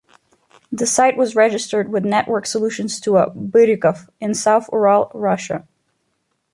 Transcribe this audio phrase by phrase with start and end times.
[0.71, 5.67] The site was registered with Network Solutions to a "Birykov" in South Ural, Russia.